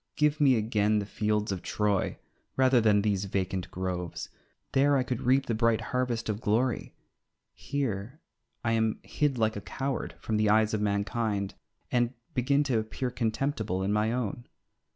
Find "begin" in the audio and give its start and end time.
12.33-12.63